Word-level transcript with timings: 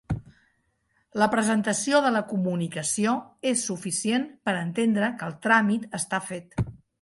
La 1.23 1.27
presentació 1.33 1.99
de 2.05 2.11
la 2.15 2.23
comunicació 2.31 3.13
és 3.51 3.67
suficient 3.69 4.27
per 4.49 4.57
entendre 4.63 5.11
que 5.21 5.29
el 5.31 5.37
tràmit 5.45 5.87
està 6.01 6.23
fet. 6.33 6.61